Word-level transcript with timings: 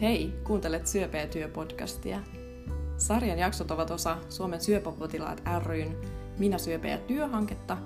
Hei, 0.00 0.32
kuuntelet 0.44 0.86
Syöpä 0.86 1.18
ja 1.18 1.26
työ-podcastia. 1.26 2.20
Sarjan 2.96 3.38
jaksot 3.38 3.70
ovat 3.70 3.90
osa 3.90 4.16
Suomen 4.28 4.60
syöpäpotilaat 4.60 5.42
ryn 5.66 5.96
Minä 6.38 6.58
syöpä 6.58 6.88
ja 6.88 6.98
työhanketta, 6.98 7.76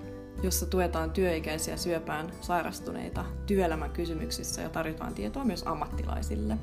jossa 0.42 0.66
tuetaan 0.66 1.10
työikäisiä 1.10 1.76
syöpään 1.76 2.32
sairastuneita 2.40 3.24
työelämän 3.46 3.90
kysymyksissä 3.90 4.62
ja 4.62 4.68
tarjotaan 4.68 5.14
tietoa 5.14 5.44
myös 5.44 5.62
ammattilaisille. 5.66 6.56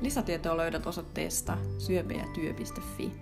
Lisätietoa 0.00 0.56
löydät 0.56 0.86
osoitteesta 0.86 1.58
syöpäjätyö.fi. 1.78 3.12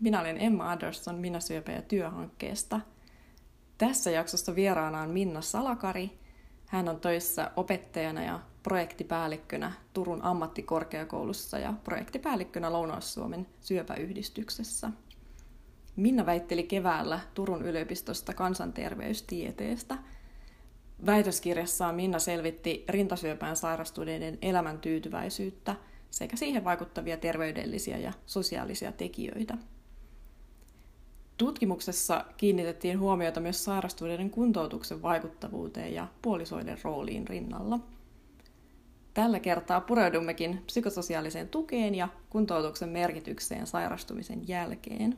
minä 0.00 0.20
olen 0.20 0.40
Emma 0.40 0.70
Andersson 0.70 1.14
Minä 1.14 1.40
syöpä 1.40 1.72
ja 1.72 1.82
työhankkeesta. 1.82 2.80
Tässä 3.78 4.10
jaksossa 4.10 4.54
vieraana 4.54 5.00
on 5.00 5.10
Minna 5.10 5.40
Salakari. 5.40 6.18
Hän 6.66 6.88
on 6.88 7.00
töissä 7.00 7.50
opettajana 7.56 8.22
ja 8.22 8.40
projektipäällikkönä 8.62 9.72
Turun 9.92 10.22
ammattikorkeakoulussa 10.22 11.58
ja 11.58 11.74
projektipäällikkönä 11.84 12.72
Lounais-Suomen 12.72 13.46
syöpäyhdistyksessä. 13.60 14.90
Minna 15.96 16.26
väitteli 16.26 16.62
keväällä 16.62 17.20
Turun 17.34 17.62
yliopistosta 17.62 18.34
kansanterveystieteestä. 18.34 19.98
Väitöskirjassaan 21.06 21.94
Minna 21.94 22.18
selvitti 22.18 22.84
rintasyöpään 22.88 23.56
sairastuneiden 23.56 24.38
elämäntyytyväisyyttä– 24.42 25.76
sekä 26.10 26.36
siihen 26.36 26.64
vaikuttavia 26.64 27.16
terveydellisiä 27.16 27.98
ja 27.98 28.12
sosiaalisia 28.26 28.92
tekijöitä. 28.92 29.58
Tutkimuksessa 31.40 32.24
kiinnitettiin 32.36 32.98
huomiota 32.98 33.40
myös 33.40 33.64
sairastuneiden 33.64 34.30
kuntoutuksen 34.30 35.02
vaikuttavuuteen 35.02 35.94
ja 35.94 36.06
puolisoiden 36.22 36.78
rooliin 36.84 37.28
rinnalla. 37.28 37.78
Tällä 39.14 39.40
kertaa 39.40 39.80
pureudummekin 39.80 40.62
psykososiaaliseen 40.66 41.48
tukeen 41.48 41.94
ja 41.94 42.08
kuntoutuksen 42.30 42.88
merkitykseen 42.88 43.66
sairastumisen 43.66 44.48
jälkeen. 44.48 45.16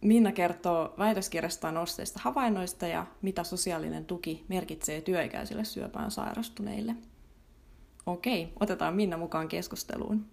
Minna 0.00 0.32
kertoo 0.32 0.94
väitöskirjastaan 0.98 1.74
nosteista 1.74 2.20
havainnoista 2.22 2.86
ja 2.86 3.06
mitä 3.22 3.44
sosiaalinen 3.44 4.04
tuki 4.04 4.44
merkitsee 4.48 5.00
työikäisille 5.00 5.64
syöpään 5.64 6.10
sairastuneille– 6.10 6.94
Okei, 8.06 8.52
otetaan 8.60 8.94
Minna 8.94 9.16
mukaan 9.16 9.48
keskusteluun. 9.48 10.26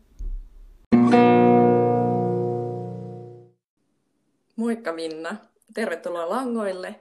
Moikka 4.62 4.94
Minna, 4.94 5.36
tervetuloa 5.74 6.30
langoille. 6.30 7.00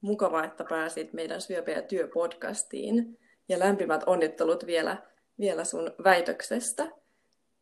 Mukavaa, 0.00 0.44
että 0.44 0.64
pääsit 0.64 1.12
meidän 1.12 1.40
Syöpä 1.40 1.70
ja 1.70 1.82
työ 1.82 2.08
podcastiin. 2.14 3.18
Ja 3.48 3.58
lämpimät 3.58 4.02
onnittelut 4.06 4.66
vielä, 4.66 5.02
vielä 5.38 5.64
sun 5.64 5.92
väitöksestä. 6.04 6.90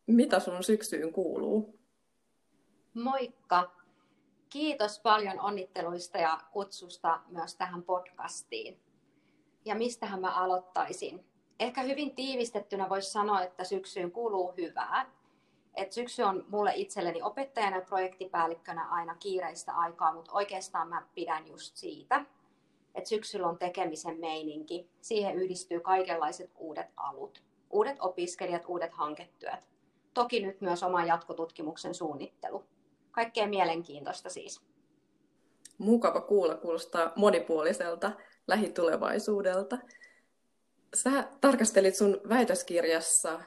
Mitä 0.06 0.40
sun 0.40 0.64
syksyyn 0.64 1.12
kuuluu? 1.12 1.78
Moikka. 2.94 3.72
Kiitos 4.48 5.00
paljon 5.00 5.40
onnitteluista 5.40 6.18
ja 6.18 6.40
kutsusta 6.52 7.20
myös 7.28 7.56
tähän 7.56 7.82
podcastiin. 7.82 8.80
Ja 9.64 9.74
mistähän 9.74 10.20
mä 10.20 10.30
aloittaisin? 10.30 11.24
ehkä 11.60 11.82
hyvin 11.82 12.14
tiivistettynä 12.14 12.88
voisi 12.88 13.10
sanoa, 13.10 13.42
että 13.42 13.64
syksyyn 13.64 14.12
kuuluu 14.12 14.54
hyvää. 14.56 15.10
Et 15.74 15.92
syksy 15.92 16.22
on 16.22 16.44
mulle 16.48 16.72
itselleni 16.74 17.22
opettajana 17.22 17.76
ja 17.76 17.82
projektipäällikkönä 17.82 18.88
aina 18.88 19.14
kiireistä 19.14 19.72
aikaa, 19.72 20.14
mutta 20.14 20.32
oikeastaan 20.32 20.88
mä 20.88 21.06
pidän 21.14 21.46
just 21.46 21.76
siitä, 21.76 22.24
että 22.94 23.08
syksyllä 23.08 23.46
on 23.46 23.58
tekemisen 23.58 24.20
meininki. 24.20 24.90
Siihen 25.00 25.34
yhdistyy 25.36 25.80
kaikenlaiset 25.80 26.50
uudet 26.56 26.86
alut, 26.96 27.42
uudet 27.70 27.96
opiskelijat, 28.00 28.64
uudet 28.68 28.92
hanketyöt. 28.92 29.60
Toki 30.14 30.40
nyt 30.40 30.60
myös 30.60 30.82
oman 30.82 31.06
jatkotutkimuksen 31.06 31.94
suunnittelu. 31.94 32.64
Kaikkea 33.10 33.46
mielenkiintoista 33.46 34.30
siis. 34.30 34.60
Mukava 35.78 36.20
kuulla, 36.20 36.54
kuulostaa 36.54 37.12
monipuoliselta 37.16 38.12
lähitulevaisuudelta. 38.46 39.78
Sä 40.94 41.28
tarkastelit 41.40 41.94
sun 41.94 42.20
väitöskirjassa 42.28 43.40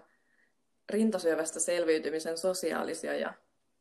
rintasyövästä 0.90 1.60
selviytymisen 1.60 2.38
sosiaalisia 2.38 3.16
ja 3.16 3.34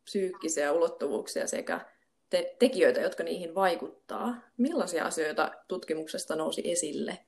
psyykkisiä 0.04 0.72
ulottuvuuksia 0.72 1.46
sekä 1.46 1.80
te- 2.30 2.56
tekijöitä, 2.58 3.00
jotka 3.00 3.22
niihin 3.22 3.54
vaikuttaa. 3.54 4.34
Millaisia 4.56 5.04
asioita 5.04 5.50
tutkimuksesta 5.68 6.36
nousi 6.36 6.70
esille? 6.70 7.18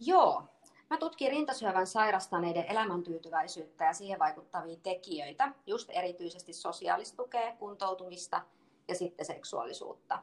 Joo, 0.00 0.42
Mä 0.90 0.98
tutkin 0.98 1.30
rintasyövän 1.30 1.86
sairastaneiden 1.86 2.64
elämäntyytyväisyyttä 2.68 3.84
ja 3.84 3.92
siihen 3.92 4.18
vaikuttavia 4.18 4.76
tekijöitä, 4.82 5.52
just 5.66 5.90
erityisesti 5.92 6.52
sosiaalistukea, 6.52 7.56
kuntoutumista 7.56 8.40
ja 8.88 8.94
sitten 8.94 9.26
seksuaalisuutta 9.26 10.22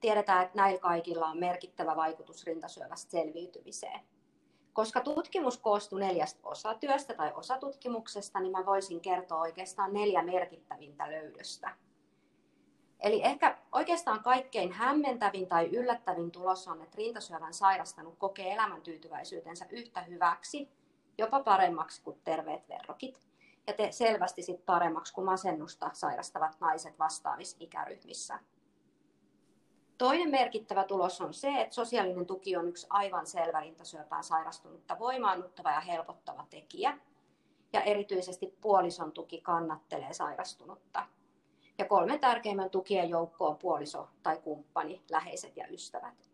tiedetään, 0.00 0.44
että 0.44 0.56
näillä 0.56 0.80
kaikilla 0.80 1.26
on 1.26 1.38
merkittävä 1.38 1.96
vaikutus 1.96 2.44
rintasyövästä 2.44 3.10
selviytymiseen. 3.10 4.00
Koska 4.78 5.00
tutkimus 5.00 5.58
koostuu 5.58 5.98
neljästä 5.98 6.40
osatyöstä 6.48 7.14
tai 7.14 7.32
osatutkimuksesta, 7.34 8.40
niin 8.40 8.52
mä 8.52 8.66
voisin 8.66 9.00
kertoa 9.00 9.40
oikeastaan 9.40 9.92
neljä 9.92 10.22
merkittävintä 10.22 11.10
löydöstä. 11.10 11.70
Eli 13.00 13.22
ehkä 13.24 13.58
oikeastaan 13.72 14.22
kaikkein 14.22 14.72
hämmentävin 14.72 15.46
tai 15.46 15.66
yllättävin 15.66 16.30
tulos 16.30 16.68
on, 16.68 16.82
että 16.82 16.96
rintasyövän 16.96 17.54
sairastanut 17.54 18.14
kokee 18.18 18.52
elämäntyytyväisyytensä 18.52 19.66
yhtä 19.70 20.00
hyväksi, 20.02 20.68
jopa 21.18 21.40
paremmaksi 21.40 22.02
kuin 22.02 22.20
terveet 22.24 22.68
verrokit. 22.68 23.20
Ja 23.66 23.72
te 23.72 23.92
selvästi 23.92 24.42
sit 24.42 24.66
paremmaksi 24.66 25.14
kuin 25.14 25.24
masennusta 25.24 25.90
sairastavat 25.92 26.60
naiset 26.60 26.98
vastaavissa 26.98 27.56
ikäryhmissä. 27.60 28.38
Toinen 29.98 30.30
merkittävä 30.30 30.84
tulos 30.84 31.20
on 31.20 31.34
se, 31.34 31.60
että 31.60 31.74
sosiaalinen 31.74 32.26
tuki 32.26 32.56
on 32.56 32.68
yksi 32.68 32.86
aivan 32.90 33.26
selvä 33.26 33.60
rintasyöpään 33.60 34.24
sairastunutta 34.24 34.98
voimaannuttava 34.98 35.70
ja 35.70 35.80
helpottava 35.80 36.46
tekijä. 36.50 36.98
Ja 37.72 37.82
erityisesti 37.82 38.54
puolison 38.60 39.12
tuki 39.12 39.40
kannattelee 39.40 40.12
sairastunutta. 40.12 41.06
Ja 41.78 41.84
kolme 41.84 42.18
tärkeimmän 42.18 42.70
tukien 42.70 43.10
joukko 43.10 43.48
on 43.48 43.56
puoliso 43.56 44.08
tai 44.22 44.36
kumppani, 44.36 45.02
läheiset 45.10 45.56
ja 45.56 45.66
ystävät. 45.66 46.28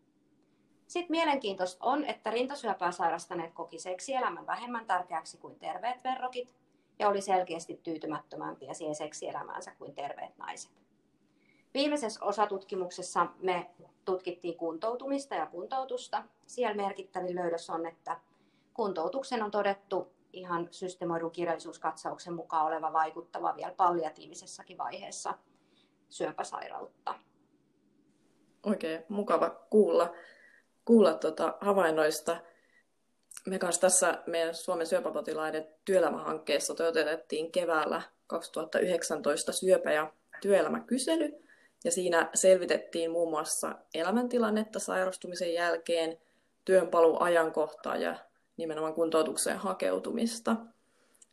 Sitten 0.87 1.11
mielenkiintoista 1.11 1.85
on, 1.85 2.05
että 2.05 2.31
rintasyöpää 2.31 2.91
sairastaneet 2.91 3.53
koki 3.53 3.79
seksielämän 3.79 4.47
vähemmän 4.47 4.85
tärkeäksi 4.85 5.37
kuin 5.37 5.59
terveet 5.59 6.03
verrokit 6.03 6.55
ja 6.99 7.09
oli 7.09 7.21
selkeästi 7.21 7.79
tyytymättömämpiä 7.83 8.73
siihen 8.73 8.95
seksielämäänsä 8.95 9.71
kuin 9.71 9.95
terveet 9.95 10.37
naiset. 10.37 10.84
Viimeisessä 11.75 12.25
osatutkimuksessa 12.25 13.27
me 13.39 13.69
tutkittiin 14.05 14.57
kuntoutumista 14.57 15.35
ja 15.35 15.45
kuntoutusta. 15.45 16.23
Siellä 16.45 16.75
merkittävin 16.75 17.35
löydös 17.35 17.69
on, 17.69 17.85
että 17.85 18.19
kuntoutuksen 18.73 19.43
on 19.43 19.51
todettu 19.51 20.13
ihan 20.33 20.67
systemoidun 20.71 21.31
kirjallisuuskatsauksen 21.31 22.33
mukaan 22.33 22.65
oleva 22.65 22.93
vaikuttava 22.93 23.55
vielä 23.55 23.73
palliatiivisessakin 23.77 24.77
vaiheessa 24.77 25.33
syöpäsairautta. 26.09 27.15
Oikein 28.63 29.03
mukava 29.09 29.49
kuulla, 29.49 30.13
kuulla 30.85 31.13
tuota 31.13 31.57
havainnoista. 31.61 32.37
Me 33.45 33.59
kanssa 33.59 33.81
tässä 33.81 34.23
meidän 34.27 34.55
Suomen 34.55 34.87
syöpäpotilaiden 34.87 35.67
työelämähankkeessa 35.85 36.75
toteutettiin 36.75 37.51
keväällä 37.51 38.01
2019 38.27 39.51
syöpä- 39.51 39.91
ja 39.91 40.13
työelämäkysely, 40.41 41.44
ja 41.85 41.91
siinä 41.91 42.29
selvitettiin 42.33 43.11
muun 43.11 43.29
muassa 43.29 43.75
elämäntilannetta 43.93 44.79
sairastumisen 44.79 45.53
jälkeen, 45.53 46.17
työnpaluajankohtaa 46.65 47.97
ja 47.97 48.15
nimenomaan 48.57 48.93
kuntoutukseen 48.93 49.57
hakeutumista. 49.57 50.55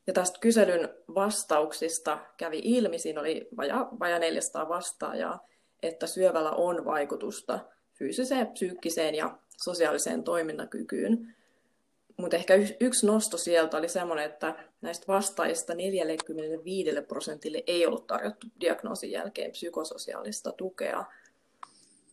Ja 0.07 0.13
tästä 0.13 0.39
kyselyn 0.41 0.89
vastauksista 1.15 2.19
kävi 2.37 2.61
ilmi, 2.65 2.99
siinä 2.99 3.21
oli 3.21 3.49
vaja, 3.57 3.89
vaja 4.01 4.19
400 4.19 4.69
vastaajaa, 4.69 5.47
että 5.83 6.07
syövällä 6.07 6.51
on 6.51 6.85
vaikutusta 6.85 7.61
fyysiseen, 7.93 8.47
psyykkiseen 8.47 9.15
ja 9.15 9.39
sosiaaliseen 9.57 10.25
toimintakykyyn. 10.25 11.37
Mutta 12.23 12.37
ehkä 12.37 12.55
yksi 12.81 13.07
nosto 13.07 13.37
sieltä 13.37 13.77
oli 13.77 13.89
semmoinen, 13.89 14.25
että 14.25 14.55
näistä 14.81 15.07
vastaajista 15.09 15.75
45 15.75 16.91
prosentille 17.09 17.63
ei 17.67 17.87
ollut 17.87 18.07
tarjottu 18.07 18.47
diagnoosin 18.61 19.11
jälkeen 19.11 19.51
psykososiaalista 19.51 20.53
tukea. 20.53 21.05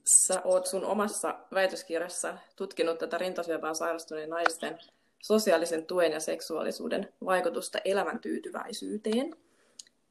Sä 0.03 0.41
oot 0.43 0.65
sun 0.65 0.85
omassa 0.85 1.39
väitöskirjassa 1.53 2.37
tutkinut 2.55 2.97
tätä 2.97 3.17
rintasyöpään 3.17 3.75
sairastuneen 3.75 4.29
naisten 4.29 4.79
sosiaalisen 5.19 5.85
tuen 5.85 6.11
ja 6.11 6.19
seksuaalisuuden 6.19 7.13
vaikutusta 7.25 7.79
elämäntyytyväisyyteen. 7.85 9.35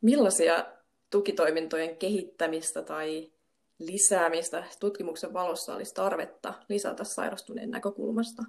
Millaisia 0.01 0.67
tukitoimintojen 1.11 1.97
kehittämistä 1.97 2.83
tai 2.83 3.33
lisäämistä 3.79 4.65
tutkimuksen 4.81 5.33
valossa 5.33 5.75
olisi 5.75 5.95
tarvetta 5.95 6.55
lisätä 6.69 7.05
sairastuneen 7.05 7.71
näkökulmasta? 7.71 8.43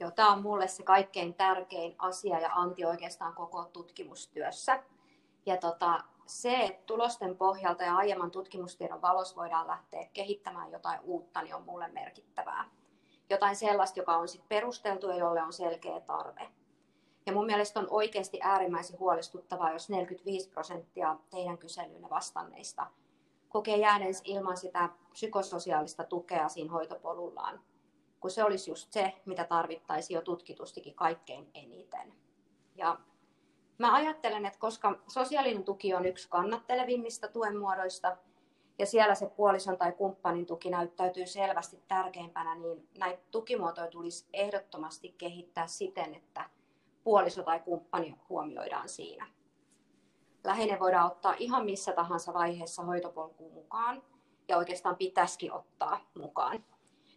Joo, 0.00 0.10
tämä 0.10 0.32
on 0.32 0.42
mulle 0.42 0.68
se 0.68 0.82
kaikkein 0.82 1.34
tärkein 1.34 1.94
asia 1.98 2.40
ja 2.40 2.50
anti 2.52 2.84
oikeastaan 2.84 3.34
koko 3.34 3.64
tutkimustyössä. 3.64 4.82
Ja 5.46 5.56
tota, 5.56 6.00
se, 6.26 6.56
että 6.56 6.82
tulosten 6.86 7.36
pohjalta 7.36 7.82
ja 7.82 7.96
aiemman 7.96 8.30
tutkimustiedon 8.30 9.02
valossa 9.02 9.36
voidaan 9.36 9.66
lähteä 9.66 10.08
kehittämään 10.12 10.72
jotain 10.72 11.00
uutta, 11.00 11.42
niin 11.42 11.54
on 11.54 11.62
mulle 11.62 11.88
merkittävää. 11.88 12.70
Jotain 13.30 13.56
sellaista, 13.56 14.00
joka 14.00 14.16
on 14.16 14.28
sit 14.28 14.48
perusteltu 14.48 15.08
ja 15.08 15.16
jolle 15.16 15.42
on 15.42 15.52
selkeä 15.52 16.00
tarve. 16.00 16.48
Ja 17.26 17.32
mun 17.32 17.46
mielestä 17.46 17.80
on 17.80 17.86
oikeasti 17.90 18.38
äärimmäisen 18.42 18.98
huolestuttavaa, 18.98 19.72
jos 19.72 19.90
45 19.90 20.50
prosenttia 20.50 21.16
teidän 21.30 21.58
kyselyynne 21.58 22.10
vastanneista 22.10 22.86
kokee 23.48 23.76
jääneensä 23.76 24.22
ilman 24.24 24.56
sitä 24.56 24.88
psykososiaalista 25.12 26.04
tukea 26.04 26.48
siinä 26.48 26.72
hoitopolullaan, 26.72 27.60
kun 28.20 28.30
se 28.30 28.44
olisi 28.44 28.70
just 28.70 28.92
se, 28.92 29.12
mitä 29.26 29.44
tarvittaisiin 29.44 30.14
jo 30.14 30.22
tutkitustikin 30.22 30.94
kaikkein 30.94 31.50
eniten. 31.54 32.14
Ja 32.74 32.98
mä 33.78 33.94
ajattelen, 33.94 34.46
että 34.46 34.58
koska 34.58 35.02
sosiaalinen 35.08 35.64
tuki 35.64 35.94
on 35.94 36.06
yksi 36.06 36.28
kannattelevimmista 36.28 37.28
tuen 37.28 37.58
muodoista, 37.58 38.16
ja 38.78 38.86
siellä 38.86 39.14
se 39.14 39.26
puolison 39.26 39.78
tai 39.78 39.92
kumppanin 39.92 40.46
tuki 40.46 40.70
näyttäytyy 40.70 41.26
selvästi 41.26 41.82
tärkeimpänä, 41.88 42.54
niin 42.54 42.88
näitä 42.98 43.22
tukimuotoja 43.30 43.86
tulisi 43.86 44.26
ehdottomasti 44.32 45.14
kehittää 45.18 45.66
siten, 45.66 46.14
että 46.14 46.50
puoliso 47.04 47.42
tai 47.42 47.60
kumppani 47.60 48.14
huomioidaan 48.28 48.88
siinä. 48.88 49.26
Läheinen 50.44 50.80
voidaan 50.80 51.06
ottaa 51.06 51.34
ihan 51.38 51.64
missä 51.64 51.92
tahansa 51.92 52.34
vaiheessa 52.34 52.82
hoitopolkuun 52.82 53.54
mukaan, 53.54 54.02
ja 54.48 54.56
oikeastaan 54.56 54.96
pitäisikin 54.96 55.52
ottaa 55.52 56.00
mukaan. 56.18 56.64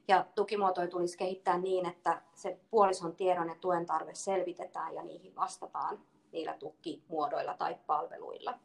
Ja 0.08 0.26
tukimuotoja 0.36 0.88
tulisi 0.88 1.18
kehittää 1.18 1.58
niin, 1.58 1.86
että 1.86 2.22
se 2.34 2.60
puolison 2.72 3.16
tiedon 3.16 3.50
ja 3.50 3.56
tuen 3.56 3.86
tarve 3.86 4.16
selvitetään 4.16 4.96
ja 4.96 5.04
niihin 5.04 5.36
vastataan 5.36 6.00
niillä 6.32 6.54
tukimuodoilla 6.54 7.54
tai 7.54 7.78
palveluilla. 7.88 8.60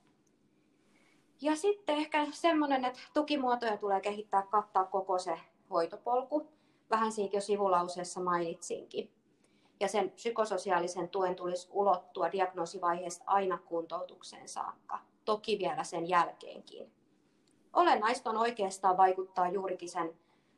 Ja 1.41 1.57
sitten 1.57 1.97
ehkä 1.97 2.27
semmoinen, 2.31 2.85
että 2.85 3.01
tukimuotoja 3.15 3.77
tulee 3.77 4.01
kehittää 4.01 4.43
kattaa 4.43 4.85
koko 4.85 5.19
se 5.19 5.41
hoitopolku. 5.71 6.47
Vähän 6.91 7.13
siitä 7.13 7.37
jo 7.37 7.41
sivulauseessa 7.41 8.21
mainitsinkin. 8.21 9.13
Ja 9.81 9.89
sen 9.89 10.11
psykososiaalisen 10.11 11.09
tuen 11.09 11.37
tulisi 11.37 11.69
ulottua 11.73 12.33
diagnoosivaiheesta 12.33 13.25
aina 13.27 13.59
kuntoutukseen 13.59 14.49
saakka, 14.49 14.99
toki 15.25 15.59
vielä 15.59 15.85
sen 15.85 16.09
jälkeenkin. 16.09 16.93
Olennaista 17.73 18.31
on 18.31 18.37
oikeastaan 18.37 18.97
vaikuttaa 18.97 19.49
juurikin 19.49 19.89
sen 19.89 20.15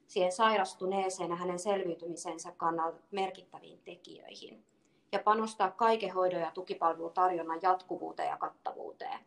siihen 0.09 0.33
sairastuneeseen 0.33 1.31
ja 1.31 1.37
hänen 1.37 1.59
selviytymisensä 1.59 2.53
kannalta 2.57 2.99
merkittäviin 3.11 3.81
tekijöihin 3.85 4.65
ja 5.13 5.19
panostaa 5.19 5.71
kaiken 5.71 6.15
hoidon 6.15 6.41
ja 6.41 6.51
tukipalvelutarjonnan 6.51 7.59
jatkuvuuteen 7.63 8.29
ja 8.29 8.37
kattavuuteen. 8.37 9.19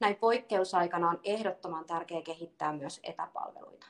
Näin 0.00 0.16
poikkeusaikana 0.16 1.08
on 1.08 1.20
ehdottoman 1.24 1.84
tärkeää 1.84 2.22
kehittää 2.22 2.72
myös 2.72 3.00
etäpalveluita. 3.02 3.86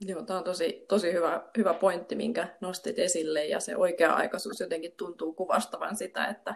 Joo, 0.00 0.22
tämä 0.22 0.38
on 0.38 0.44
tosi, 0.44 0.84
tosi 0.88 1.12
hyvä, 1.12 1.42
hyvä 1.56 1.74
pointti, 1.74 2.14
minkä 2.14 2.48
nostit 2.60 2.98
esille, 2.98 3.46
ja 3.46 3.60
se 3.60 3.76
oikea-aikaisuus 3.76 4.60
jotenkin 4.60 4.92
tuntuu 4.92 5.32
kuvastavan 5.32 5.96
sitä, 5.96 6.26
että, 6.26 6.54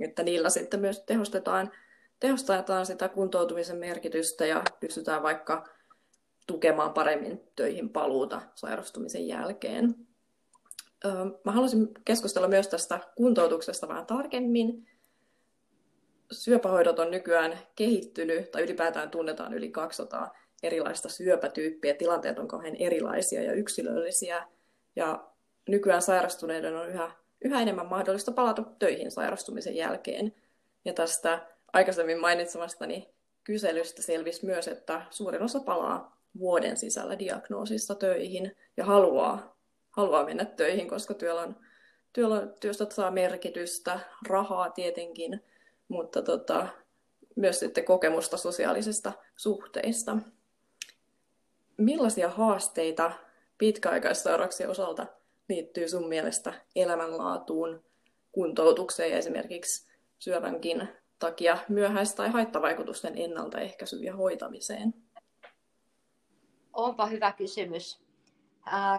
että 0.00 0.22
niillä 0.22 0.50
sitten 0.50 0.80
myös 0.80 1.00
tehostetaan, 1.00 1.72
tehostetaan 2.20 2.86
sitä 2.86 3.08
kuntoutumisen 3.08 3.76
merkitystä 3.76 4.46
ja 4.46 4.62
pystytään 4.80 5.22
vaikka 5.22 5.68
tukemaan 6.50 6.92
paremmin 6.92 7.40
töihin 7.56 7.88
paluuta 7.88 8.42
sairastumisen 8.54 9.26
jälkeen. 9.26 9.94
Mä 11.44 11.52
haluaisin 11.52 11.88
keskustella 12.04 12.48
myös 12.48 12.68
tästä 12.68 13.00
kuntoutuksesta 13.16 13.88
vähän 13.88 14.06
tarkemmin. 14.06 14.86
Syöpähoidot 16.32 16.98
on 16.98 17.10
nykyään 17.10 17.58
kehittynyt, 17.76 18.50
tai 18.50 18.62
ylipäätään 18.62 19.10
tunnetaan 19.10 19.54
yli 19.54 19.68
200 19.68 20.34
erilaista 20.62 21.08
syöpätyyppiä. 21.08 21.94
Tilanteet 21.94 22.38
on 22.38 22.48
kauhean 22.48 22.76
erilaisia 22.76 23.42
ja 23.42 23.52
yksilöllisiä. 23.52 24.46
Ja 24.96 25.28
nykyään 25.68 26.02
sairastuneiden 26.02 26.76
on 26.76 26.88
yhä, 26.88 27.10
yhä 27.44 27.62
enemmän 27.62 27.86
mahdollista 27.86 28.32
palata 28.32 28.62
töihin 28.78 29.10
sairastumisen 29.10 29.76
jälkeen. 29.76 30.34
Ja 30.84 30.92
tästä 30.92 31.46
aikaisemmin 31.72 32.20
mainitsemastani 32.20 33.14
kyselystä 33.44 34.02
selvisi 34.02 34.46
myös, 34.46 34.68
että 34.68 35.02
suurin 35.10 35.42
osa 35.42 35.60
palaa 35.60 36.19
vuoden 36.38 36.76
sisällä 36.76 37.18
diagnoosissa 37.18 37.94
töihin 37.94 38.56
ja 38.76 38.84
haluaa 38.84 39.60
haluaa 39.90 40.24
mennä 40.24 40.44
töihin, 40.44 40.88
koska 40.88 41.14
työllä 41.14 41.42
on, 41.42 41.56
työllä, 42.12 42.46
työstä 42.60 42.86
saa 42.90 43.10
merkitystä, 43.10 44.00
rahaa 44.28 44.70
tietenkin, 44.70 45.44
mutta 45.88 46.22
tota, 46.22 46.68
myös 47.36 47.58
sitten 47.58 47.84
kokemusta 47.84 48.36
sosiaalisista 48.36 49.12
suhteista. 49.36 50.18
Millaisia 51.76 52.28
haasteita 52.28 53.12
pitkäaikaissairauksien 53.58 54.70
osalta 54.70 55.06
liittyy 55.48 55.88
sun 55.88 56.08
mielestä 56.08 56.52
elämänlaatuun, 56.76 57.84
kuntoutukseen 58.32 59.10
ja 59.10 59.18
esimerkiksi 59.18 59.90
syövänkin 60.18 60.88
takia 61.18 61.58
myöhäis- 61.68 62.14
tai 62.14 62.28
haittavaikutusten 62.28 63.18
ennaltaehkäisyyn 63.18 64.04
ja 64.04 64.16
hoitamiseen? 64.16 64.94
Onpa 66.72 67.06
hyvä 67.06 67.32
kysymys. 67.32 68.00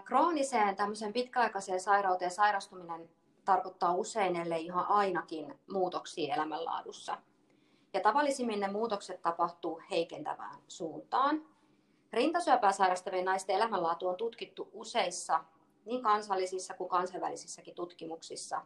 Krooniseen 0.06 0.76
tämmöiseen 0.76 1.14
pitkäaikaiseen 1.14 1.80
sairauteen 1.80 2.32
sairastuminen 2.32 3.10
tarkoittaa 3.46 3.94
usein, 3.94 4.36
ellei 4.36 4.66
ihan 4.66 4.86
ainakin, 4.88 5.60
muutoksia 5.72 6.36
elämänlaadussa. 6.36 7.18
Ja 7.94 8.02
tavallisimmin 8.02 8.60
ne 8.60 8.68
muutokset 8.68 9.22
tapahtuu 9.22 9.82
heikentävään 9.92 10.56
suuntaan. 10.68 11.46
Rintasyöpää 12.14 12.72
sairastavien 12.72 13.26
naisten 13.26 13.56
elämänlaatu 13.56 14.08
on 14.08 14.16
tutkittu 14.16 14.70
useissa 14.74 15.44
niin 15.86 16.04
kansallisissa 16.04 16.74
kuin 16.74 16.90
kansainvälisissäkin 16.90 17.76
tutkimuksissa. 17.76 18.62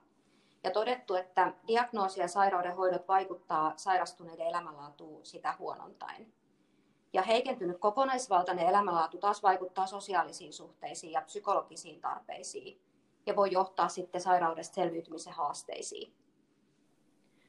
Ja 0.63 0.71
todettu, 0.71 1.15
että 1.15 1.53
diagnoosi 1.67 2.19
ja 2.19 2.27
sairauden 2.27 2.75
hoidot 2.75 3.07
vaikuttaa 3.07 3.73
sairastuneiden 3.77 4.47
elämänlaatuun 4.47 5.25
sitä 5.25 5.55
huonontain. 5.59 6.33
Ja 7.15 7.21
heikentynyt 7.21 7.77
kokonaisvaltainen 7.77 8.67
elämänlaatu 8.67 9.17
taas 9.17 9.43
vaikuttaa 9.43 9.87
sosiaalisiin 9.87 10.53
suhteisiin 10.53 11.11
ja 11.11 11.21
psykologisiin 11.21 12.01
tarpeisiin 12.01 12.81
ja 13.25 13.35
voi 13.35 13.51
johtaa 13.51 13.87
sitten 13.87 14.21
sairaudesta 14.21 14.75
selviytymisen 14.75 15.33
haasteisiin. 15.33 16.13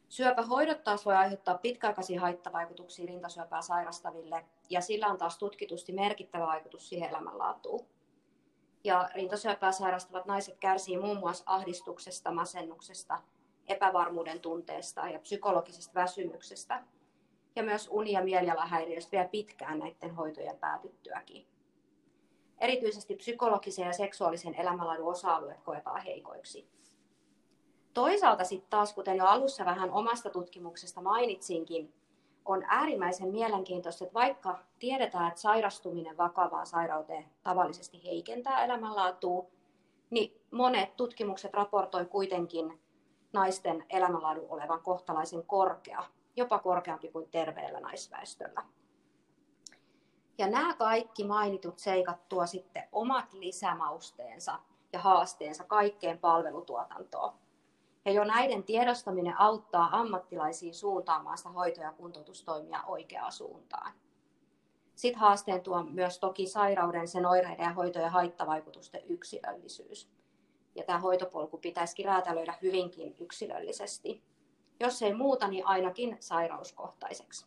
Syöpähoidot 0.09 0.85
taas 0.85 1.07
voi 1.07 1.15
aiheuttaa 1.15 1.59
pitkäaikaisia 1.59 2.21
haittavaikutuksia 2.21 3.07
rintasyöpää 3.07 3.63
sairastaville 3.63 4.45
ja 4.71 4.81
sillä 4.81 5.07
on 5.07 5.19
taas 5.19 5.39
tutkitusti 5.39 5.93
merkittävä 5.93 6.47
vaikutus 6.47 6.89
siihen 6.89 7.09
elämänlaatuun. 7.11 7.87
Ja 8.85 9.11
rintasyöpää 9.15 9.73
sairastavat 9.73 10.27
naiset 10.27 10.59
kärsii 10.59 10.99
muun 10.99 11.19
muassa 11.19 11.45
ahdistuksesta, 11.47 12.31
masennuksesta, 12.31 13.19
epävarmuuden 13.69 14.41
tunteesta 14.41 15.09
ja 15.09 15.19
psykologisesta 15.19 15.95
väsymyksestä– 15.95 16.83
ja 17.57 17.63
myös 17.63 17.89
uni- 17.93 18.13
ja 18.13 18.25
mielialahäiriöistä 18.25 19.13
vielä 19.13 19.29
pitkään 19.29 19.79
näiden 19.79 20.15
hoitojen 20.15 20.59
päätyttyäkin. 20.59 21.47
Erityisesti 22.59 23.15
psykologisen 23.15 23.87
ja 23.87 23.93
seksuaalisen 23.93 24.55
elämänlaadun 24.55 25.09
osa-alueet 25.09 25.61
koetaan 25.61 26.03
heikoiksi. 26.03 26.69
Toisaalta 27.95 28.45
sitten 28.45 28.71
taas, 28.71 28.95
kuten 28.95 29.17
jo 29.17 29.25
alussa 29.25 29.65
vähän 29.65 29.91
omasta 29.91 30.31
tutkimuksesta 30.31 31.03
mainitsinkin, 31.03 31.93
on 32.45 32.65
äärimmäisen 32.69 33.29
mielenkiintoista, 33.29 34.05
että 34.05 34.15
vaikka 34.15 34.59
tiedetään, 34.79 35.29
että 35.29 35.41
sairastuminen 35.41 36.17
vakavaan 36.17 36.67
sairauteen 36.67 37.25
tavallisesti 37.43 38.05
heikentää 38.05 38.65
elämänlaatua, 38.65 39.47
niin 40.11 40.41
monet 40.51 40.97
tutkimukset 40.97 41.55
raportoi 41.55 42.05
kuitenkin 42.05 42.81
naisten 43.33 43.85
elämänlaadun 43.91 44.47
olevan 44.49 44.83
kohtalaisen 44.83 45.43
korkea 45.47 46.05
jopa 46.37 46.59
korkeampi 46.59 47.09
kuin 47.09 47.31
terveellä 47.31 47.81
naisväestöllä. 47.81 48.63
Ja 50.39 50.49
nämä 50.49 50.75
kaikki 50.75 51.25
mainitut 51.25 51.79
seikat 51.79 52.29
tuo 52.29 52.47
sitten 52.47 52.89
omat 52.93 53.33
lisämausteensa 53.33 54.59
ja 54.93 54.99
haasteensa 54.99 55.65
kaikkeen 55.65 56.19
palvelutuotantoon. 56.19 57.33
Ja 58.05 58.13
jo 58.13 58.25
näiden 58.25 58.65
tiedostaminen 58.65 59.41
auttaa 59.41 59.89
ammattilaisia 59.93 60.73
suuntaamaan 60.73 61.39
sitä 61.39 61.51
hoito- 61.51 61.81
ja 61.81 61.93
kuntoutustoimia 61.93 62.83
oikeaan 62.87 63.33
suuntaan. 63.33 63.93
Sitten 64.95 65.21
haasteen 65.21 65.61
tuo 65.61 65.83
myös 65.83 66.19
toki 66.19 66.47
sairauden, 66.47 67.09
sen 67.09 67.27
oireiden 67.27 67.65
ja 67.65 67.73
hoito- 67.73 67.99
ja 67.99 68.11
haittavaikutusten 68.11 69.03
yksilöllisyys. 69.09 70.11
Ja 70.75 70.85
tämä 70.85 70.99
hoitopolku 70.99 71.59
pitäisikin 71.59 72.07
räätälöidä 72.07 72.55
hyvinkin 72.63 73.17
yksilöllisesti 73.19 74.23
jos 74.81 75.03
ei 75.03 75.15
muuta, 75.15 75.49
niin 75.49 75.67
ainakin 75.67 76.17
sairauskohtaiseksi. 76.21 77.47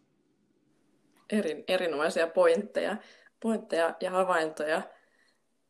Erin, 1.29 1.63
erinomaisia 1.67 2.27
pointteja, 2.27 2.97
pointteja 3.39 3.95
ja 4.01 4.11
havaintoja. 4.11 4.81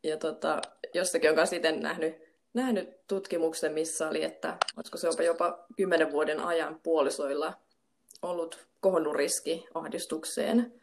Ja 0.04 0.18
tota, 0.18 0.62
jostakin 0.94 1.30
on 1.30 1.38
itse 1.56 1.72
nähnyt, 1.72 2.16
nähnyt 2.54 3.08
tutkimuksen, 3.08 3.74
missä 3.74 4.10
oli, 4.10 4.24
että 4.24 4.58
olisiko 4.78 4.98
se 4.98 5.08
jopa, 5.08 5.24
jopa 5.24 5.66
10 5.78 6.12
vuoden 6.12 6.40
ajan 6.40 6.80
puolisoilla 6.84 7.54
ollut 8.22 8.68
kohonnut 8.82 9.16
riski 9.16 9.68
ahdistukseen 9.74 10.80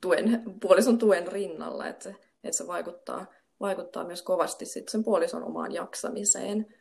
tuen, 0.00 0.42
puolison 0.60 0.98
tuen 0.98 1.32
rinnalla, 1.32 1.86
että 1.86 2.02
se, 2.02 2.16
että 2.44 2.56
se 2.56 2.66
vaikuttaa, 2.66 3.26
vaikuttaa 3.60 4.04
myös 4.04 4.22
kovasti 4.22 4.66
sit 4.66 4.88
sen 4.88 5.04
puolison 5.04 5.44
omaan 5.44 5.72
jaksamiseen. 5.72 6.74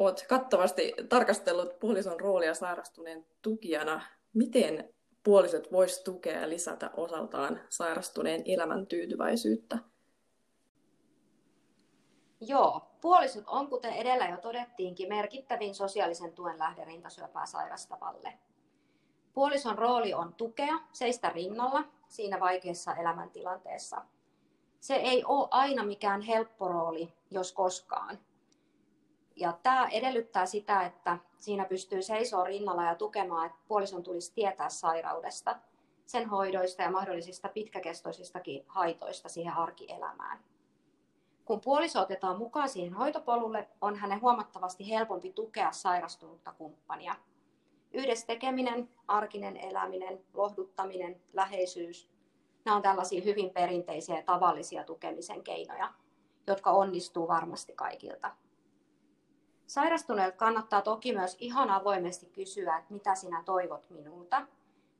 Olet 0.00 0.26
kattavasti 0.28 0.94
tarkastellut 1.08 1.78
puolison 1.78 2.20
roolia 2.20 2.54
sairastuneen 2.54 3.26
tukijana. 3.42 4.02
Miten 4.34 4.94
puolisot 5.24 5.72
vois 5.72 6.02
tukea 6.02 6.40
ja 6.40 6.48
lisätä 6.48 6.90
osaltaan 6.96 7.60
sairastuneen 7.68 8.42
elämän 8.44 8.86
tyytyväisyyttä? 8.86 9.78
Joo, 12.40 12.90
puolisot 13.00 13.44
on, 13.46 13.68
kuten 13.68 13.92
edellä 13.92 14.28
jo 14.28 14.36
todettiinkin, 14.36 15.08
merkittävin 15.08 15.74
sosiaalisen 15.74 16.32
tuen 16.32 16.58
lähde 16.58 16.84
rintasyöpää 16.84 17.46
sairastavalle. 17.46 18.32
Puolison 19.34 19.78
rooli 19.78 20.14
on 20.14 20.34
tukea, 20.34 20.80
seistä 20.92 21.28
rinnalla 21.28 21.84
siinä 22.08 22.40
vaikeassa 22.40 22.94
elämäntilanteessa. 22.94 24.02
Se 24.80 24.94
ei 24.94 25.24
ole 25.24 25.48
aina 25.50 25.84
mikään 25.84 26.20
helppo 26.20 26.68
rooli, 26.68 27.12
jos 27.30 27.52
koskaan. 27.52 28.18
Ja 29.40 29.58
tämä 29.62 29.88
edellyttää 29.88 30.46
sitä, 30.46 30.82
että 30.82 31.18
siinä 31.38 31.64
pystyy 31.64 32.02
seisoa 32.02 32.44
rinnalla 32.44 32.84
ja 32.84 32.94
tukemaan, 32.94 33.46
että 33.46 33.58
puolison 33.68 34.02
tulisi 34.02 34.34
tietää 34.34 34.68
sairaudesta, 34.68 35.56
sen 36.06 36.28
hoidoista 36.28 36.82
ja 36.82 36.90
mahdollisista 36.90 37.48
pitkäkestoisistakin 37.48 38.64
haitoista 38.66 39.28
siihen 39.28 39.54
arkielämään. 39.54 40.44
Kun 41.44 41.60
puoliso 41.60 42.00
otetaan 42.00 42.38
mukaan 42.38 42.68
siihen 42.68 42.92
hoitopolulle, 42.92 43.68
on 43.80 43.96
hänen 43.96 44.20
huomattavasti 44.20 44.90
helpompi 44.90 45.32
tukea 45.32 45.72
sairastunutta 45.72 46.52
kumppania. 46.52 47.14
Yhdessä 47.92 48.26
tekeminen, 48.26 48.88
arkinen 49.08 49.56
eläminen, 49.56 50.24
lohduttaminen, 50.34 51.20
läheisyys, 51.32 52.10
nämä 52.64 52.76
on 52.76 52.82
tällaisia 52.82 53.22
hyvin 53.22 53.50
perinteisiä 53.50 54.16
ja 54.16 54.22
tavallisia 54.22 54.84
tukemisen 54.84 55.42
keinoja, 55.42 55.92
jotka 56.46 56.70
onnistuu 56.70 57.28
varmasti 57.28 57.72
kaikilta. 57.72 58.30
Sairastuneelta 59.70 60.36
kannattaa 60.36 60.82
toki 60.82 61.12
myös 61.14 61.36
ihan 61.40 61.70
avoimesti 61.70 62.26
kysyä, 62.26 62.78
että 62.78 62.92
mitä 62.92 63.14
sinä 63.14 63.42
toivot 63.44 63.90
minulta, 63.90 64.46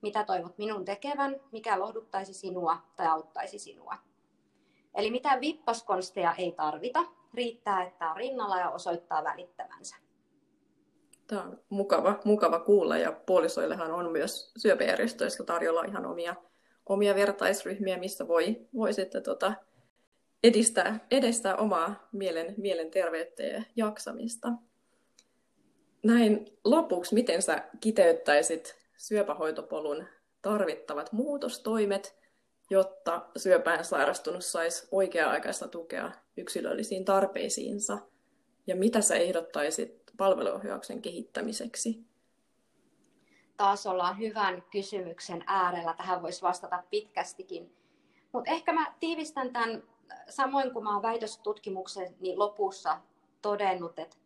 mitä 0.02 0.24
toivot 0.24 0.58
minun 0.58 0.84
tekevän, 0.84 1.36
mikä 1.52 1.80
lohduttaisi 1.80 2.34
sinua 2.34 2.76
tai 2.96 3.06
auttaisi 3.06 3.58
sinua. 3.58 3.94
Eli 4.94 5.10
mitään 5.10 5.40
vippaskonsteja 5.40 6.34
ei 6.38 6.52
tarvita, 6.52 7.04
riittää, 7.34 7.82
että 7.84 8.10
on 8.10 8.16
rinnalla 8.16 8.58
ja 8.58 8.70
osoittaa 8.70 9.24
välittävänsä. 9.24 9.96
Tämä 11.26 11.42
on 11.42 11.58
mukava, 11.68 12.18
mukava 12.24 12.60
kuulla 12.60 12.98
ja 12.98 13.12
puolisoillehan 13.12 13.92
on 13.92 14.12
myös 14.12 14.52
syöpäjärjestöissä 14.56 15.44
tarjolla 15.44 15.84
ihan 15.84 16.06
omia, 16.06 16.34
omia 16.86 17.14
vertaisryhmiä, 17.14 17.98
missä 17.98 18.28
voi, 18.28 18.66
voi 18.74 18.92
sitten 18.92 19.22
tota, 19.22 19.52
edistää, 20.44 21.06
edistää 21.10 21.56
omaa 21.56 22.08
mielen, 22.12 22.54
mielenterveyttä 22.56 23.42
ja 23.42 23.62
jaksamista. 23.76 24.48
Näin 26.02 26.46
lopuksi, 26.64 27.14
miten 27.14 27.42
sä 27.42 27.68
kiteyttäisit 27.80 28.76
syöpähoitopolun 28.96 30.06
tarvittavat 30.42 31.12
muutostoimet, 31.12 32.20
jotta 32.70 33.26
syöpään 33.36 33.84
sairastunut 33.84 34.44
saisi 34.44 34.88
oikea-aikaista 34.90 35.68
tukea 35.68 36.12
yksilöllisiin 36.36 37.04
tarpeisiinsa? 37.04 37.98
Ja 38.66 38.76
mitä 38.76 39.00
sä 39.00 39.14
ehdottaisit 39.14 40.02
palveluohjauksen 40.16 41.02
kehittämiseksi? 41.02 42.04
Taas 43.56 43.86
ollaan 43.86 44.18
hyvän 44.18 44.62
kysymyksen 44.72 45.44
äärellä. 45.46 45.94
Tähän 45.96 46.22
voisi 46.22 46.42
vastata 46.42 46.82
pitkästikin. 46.90 47.76
Mutta 48.32 48.50
ehkä 48.50 48.72
mä 48.72 48.94
tiivistän 49.00 49.52
tämän 49.52 49.82
samoin 50.28 50.72
kuin 50.72 50.86
olen 50.86 51.02
väitöstutkimuksen 51.02 52.16
niin 52.20 52.38
lopussa 52.38 53.00
todennut, 53.42 53.98
että 53.98 54.16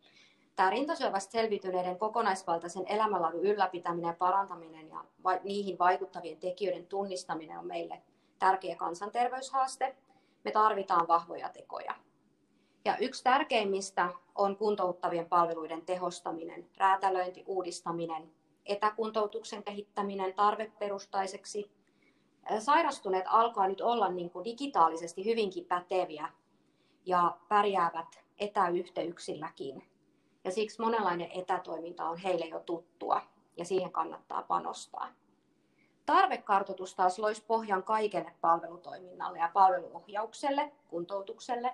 tämä 0.55 0.69
rintasyövästä 0.69 1.31
selviytyneiden 1.31 1.99
kokonaisvaltaisen 1.99 2.87
elämänlaadun 2.87 3.45
ylläpitäminen 3.45 4.07
ja 4.07 4.15
parantaminen 4.19 4.89
ja 4.89 5.05
niihin 5.43 5.79
vaikuttavien 5.79 6.37
tekijöiden 6.37 6.87
tunnistaminen 6.87 7.59
on 7.59 7.67
meille 7.67 8.01
tärkeä 8.39 8.75
kansanterveyshaaste. 8.75 9.95
Me 10.43 10.51
tarvitaan 10.51 11.07
vahvoja 11.07 11.49
tekoja. 11.49 11.95
Ja 12.85 12.97
yksi 12.97 13.23
tärkeimmistä 13.23 14.09
on 14.35 14.57
kuntouttavien 14.57 15.29
palveluiden 15.29 15.85
tehostaminen, 15.85 16.69
räätälöinti, 16.77 17.43
uudistaminen, 17.47 18.31
etäkuntoutuksen 18.65 19.63
kehittäminen 19.63 20.33
tarveperustaiseksi 20.33 21.71
sairastuneet 22.59 23.25
alkaa 23.27 23.67
nyt 23.67 23.81
olla 23.81 24.09
niin 24.09 24.29
kuin 24.29 24.45
digitaalisesti 24.45 25.25
hyvinkin 25.25 25.65
päteviä 25.65 26.29
ja 27.05 27.37
pärjäävät 27.47 28.23
etäyhteyksilläkin. 28.39 29.89
Ja 30.43 30.51
siksi 30.51 30.81
monenlainen 30.81 31.31
etätoiminta 31.31 32.09
on 32.09 32.17
heille 32.17 32.45
jo 32.45 32.59
tuttua 32.59 33.21
ja 33.57 33.65
siihen 33.65 33.91
kannattaa 33.91 34.41
panostaa. 34.41 35.07
Tarvekartoitus 36.05 36.95
taas 36.95 37.19
loisi 37.19 37.43
pohjan 37.47 37.83
kaikelle 37.83 38.31
palvelutoiminnalle 38.41 39.39
ja 39.39 39.51
palveluohjaukselle, 39.53 40.71
kuntoutukselle. 40.87 41.73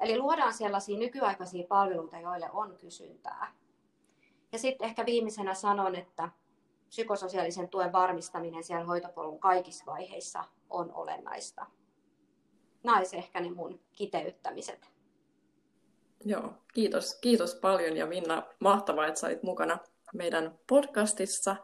Eli 0.00 0.18
luodaan 0.18 0.52
sellaisia 0.52 0.98
nykyaikaisia 0.98 1.66
palveluita, 1.68 2.18
joille 2.18 2.50
on 2.52 2.76
kysyntää. 2.78 3.52
Ja 4.52 4.58
sitten 4.58 4.86
ehkä 4.88 5.06
viimeisenä 5.06 5.54
sanon, 5.54 5.94
että 5.94 6.28
psykososiaalisen 6.94 7.68
tuen 7.68 7.92
varmistaminen 7.92 8.64
siellä 8.64 8.84
hoitopolun 8.84 9.40
kaikissa 9.40 9.86
vaiheissa 9.86 10.44
on 10.70 10.92
olennaista. 10.94 11.66
Olisi 12.96 13.16
ehkä 13.16 13.40
ne 13.40 13.50
mun 13.50 13.80
kiteyttämiset. 13.92 14.90
Joo, 16.24 16.52
kiitos, 16.74 17.14
kiitos 17.20 17.54
paljon 17.54 17.96
ja 17.96 18.06
Minna, 18.06 18.42
mahtavaa, 18.60 19.06
että 19.06 19.20
sait 19.20 19.42
mukana 19.42 19.78
meidän 20.14 20.58
podcastissa. 20.66 21.56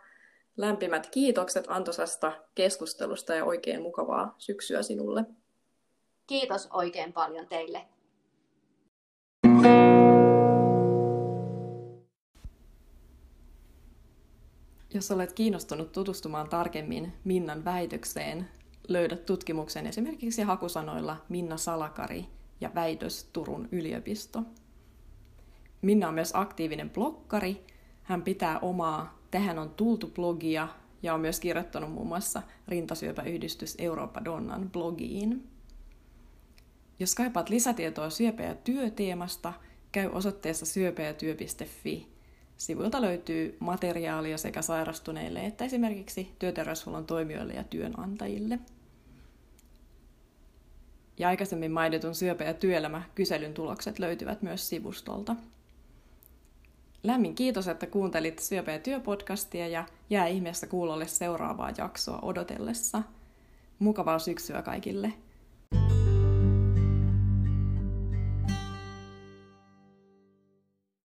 Lämpimät 0.57 1.07
kiitokset 1.11 1.65
antoisasta 1.69 2.33
keskustelusta 2.55 3.35
ja 3.35 3.45
oikein 3.45 3.83
mukavaa 3.83 4.35
syksyä 4.39 4.83
sinulle. 4.83 5.25
Kiitos 6.27 6.69
oikein 6.73 7.13
paljon 7.13 7.47
teille. 7.49 7.87
Jos 14.95 15.11
olet 15.11 15.33
kiinnostunut 15.33 15.93
tutustumaan 15.93 16.49
tarkemmin 16.49 17.13
Minnan 17.25 17.65
väitökseen, 17.65 18.49
löydät 18.89 19.27
tutkimuksen 19.27 19.87
esimerkiksi 19.87 20.43
hakusanoilla 20.43 21.17
Minna 21.29 21.57
Salakari 21.57 22.27
ja 22.61 22.71
väitös 22.75 23.25
Turun 23.33 23.69
yliopisto. 23.73 24.43
Minna 25.83 26.09
on 26.09 26.15
myös 26.15 26.31
aktiivinen 26.35 26.91
blokkari. 26.91 27.65
Hän 28.03 28.23
pitää 28.23 28.59
omaa 28.59 29.21
Tähän 29.31 29.59
on 29.59 29.71
tultu 29.71 30.07
blogia 30.07 30.69
ja 31.03 31.15
on 31.15 31.21
myös 31.21 31.41
kirjoittanut 31.41 31.93
muun 31.93 32.07
muassa 32.07 32.43
Rintasyöpäyhdistys 32.69 33.75
Eurooppa 33.79 34.25
Donnan 34.25 34.71
blogiin. 34.71 35.49
Jos 36.99 37.15
kaipaat 37.15 37.49
lisätietoa 37.49 38.11
syöpä- 38.11 38.43
ja 38.43 38.55
työteemasta, 38.55 39.53
käy 39.93 40.11
osoitteessa 40.13 40.67
syöpäjätyö.fi 40.67 42.09
Sivuilta 42.61 43.03
löytyy 43.03 43.57
materiaalia 43.61 44.39
sekä 44.39 44.63
sairastuneille 44.63 45.47
että 45.47 45.65
esimerkiksi 45.65 46.35
työterveyshuollon 46.39 47.07
toimijoille 47.07 47.53
ja 47.53 47.65
työnantajille. 47.65 48.59
Ja 51.19 51.29
aikaisemmin 51.29 51.73
mainitun 51.73 52.15
syöpä- 52.15 52.45
ja 52.45 52.55
työelämä 52.55 53.03
kyselyn 53.15 53.55
tulokset 53.55 53.99
löytyvät 53.99 54.43
myös 54.43 54.69
sivustolta. 54.69 55.37
Lämmin 57.03 57.35
kiitos, 57.35 57.69
että 57.69 57.87
kuuntelit 57.87 58.39
Syöpä- 58.39 58.73
ja 58.73 58.79
työpodcastia 58.79 59.69
ja 59.69 59.85
jää 60.11 60.27
ihmeessä 60.27 60.67
kuulolle 60.67 61.07
seuraavaa 61.07 61.73
jaksoa 61.79 62.19
odotellessa. 62.23 63.03
Mukavaa 63.79 64.19
syksyä 64.19 64.63
kaikille! 64.63 65.13